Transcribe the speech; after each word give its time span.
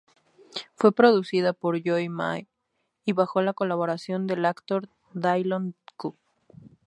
Fue 0.77 0.91
producida 0.95 1.53
por 1.53 1.79
Joe 1.85 2.09
Ma 2.09 2.39
y 3.05 3.11
bajo 3.13 3.39
la 3.43 3.53
colaboración 3.53 4.25
del 4.25 4.45
actor 4.45 4.89
Dylan 5.13 5.75
Kuo. 5.95 6.17